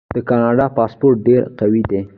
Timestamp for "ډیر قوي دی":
1.27-2.01